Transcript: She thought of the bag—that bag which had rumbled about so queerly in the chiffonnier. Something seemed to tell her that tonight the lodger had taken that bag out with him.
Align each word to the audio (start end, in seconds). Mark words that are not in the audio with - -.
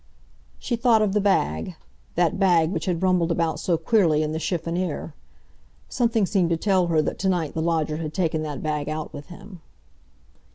She 0.57 0.75
thought 0.75 1.03
of 1.03 1.13
the 1.13 1.21
bag—that 1.21 2.39
bag 2.39 2.71
which 2.71 2.85
had 2.85 3.03
rumbled 3.03 3.31
about 3.31 3.59
so 3.59 3.77
queerly 3.77 4.23
in 4.23 4.31
the 4.31 4.39
chiffonnier. 4.39 5.13
Something 5.89 6.25
seemed 6.25 6.49
to 6.49 6.57
tell 6.57 6.87
her 6.87 7.03
that 7.03 7.19
tonight 7.19 7.53
the 7.53 7.61
lodger 7.61 7.97
had 7.97 8.11
taken 8.11 8.41
that 8.41 8.63
bag 8.63 8.89
out 8.89 9.13
with 9.13 9.27
him. 9.27 9.61